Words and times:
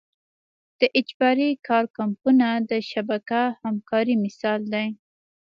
د 0.79 0.81
اجباري 0.99 1.49
کار 1.67 1.85
کمپونه 1.97 2.47
د 2.69 2.71
شبکه 2.91 3.41
همکارۍ 3.63 4.15
مثال 4.25 4.59
دی. 4.73 4.87